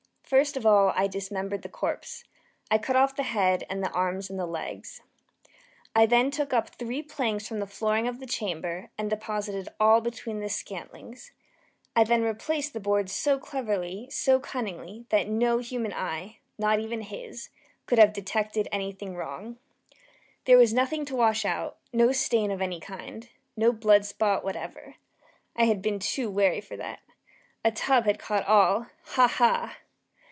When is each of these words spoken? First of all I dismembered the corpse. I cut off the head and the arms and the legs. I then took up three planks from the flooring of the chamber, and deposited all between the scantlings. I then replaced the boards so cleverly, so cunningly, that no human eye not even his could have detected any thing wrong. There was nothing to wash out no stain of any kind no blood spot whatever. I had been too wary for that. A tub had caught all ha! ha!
First 0.31 0.55
of 0.55 0.65
all 0.65 0.93
I 0.95 1.07
dismembered 1.07 1.61
the 1.61 1.67
corpse. 1.67 2.23
I 2.71 2.77
cut 2.77 2.95
off 2.95 3.17
the 3.17 3.23
head 3.23 3.65
and 3.69 3.83
the 3.83 3.89
arms 3.91 4.29
and 4.29 4.39
the 4.39 4.45
legs. 4.45 5.01
I 5.93 6.05
then 6.05 6.31
took 6.31 6.53
up 6.53 6.69
three 6.69 7.03
planks 7.03 7.45
from 7.49 7.59
the 7.59 7.67
flooring 7.67 8.07
of 8.07 8.21
the 8.21 8.25
chamber, 8.25 8.91
and 8.97 9.09
deposited 9.09 9.67
all 9.77 9.99
between 9.99 10.39
the 10.39 10.47
scantlings. 10.47 11.33
I 11.97 12.05
then 12.05 12.21
replaced 12.23 12.71
the 12.71 12.79
boards 12.79 13.11
so 13.11 13.37
cleverly, 13.39 14.07
so 14.09 14.39
cunningly, 14.39 15.05
that 15.09 15.27
no 15.27 15.57
human 15.57 15.91
eye 15.91 16.37
not 16.57 16.79
even 16.79 17.01
his 17.01 17.49
could 17.85 17.99
have 17.99 18.13
detected 18.13 18.69
any 18.71 18.93
thing 18.93 19.17
wrong. 19.17 19.57
There 20.45 20.57
was 20.57 20.71
nothing 20.73 21.03
to 21.07 21.15
wash 21.17 21.43
out 21.43 21.75
no 21.91 22.13
stain 22.13 22.51
of 22.51 22.61
any 22.61 22.79
kind 22.79 23.27
no 23.57 23.73
blood 23.73 24.05
spot 24.05 24.45
whatever. 24.45 24.95
I 25.57 25.65
had 25.65 25.81
been 25.81 25.99
too 25.99 26.29
wary 26.29 26.61
for 26.61 26.77
that. 26.77 26.99
A 27.65 27.71
tub 27.73 28.05
had 28.05 28.17
caught 28.17 28.45
all 28.45 28.87
ha! 29.03 29.27
ha! 29.27 29.79